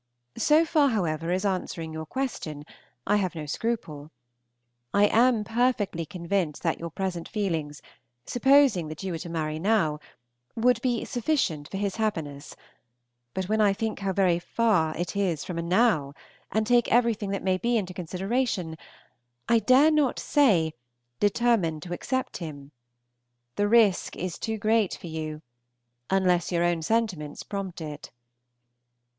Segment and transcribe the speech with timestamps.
[0.39, 2.63] So far, however, as answering your question,
[3.05, 4.09] I have no scruple.
[4.95, 7.83] I am perfectly convinced that your present feelings,
[8.25, 9.99] supposing that you were to marry now,
[10.55, 12.55] would be sufficient for his happiness;
[13.35, 16.15] but when I think how very, very far it is from a "now,"
[16.51, 18.77] and take everything that may be into consideration,
[19.47, 20.73] I dare not say,
[21.19, 22.71] "Determine to accept him;"
[23.55, 25.43] the risk is too great for you,
[26.09, 28.09] unless your own sentiments prompt it.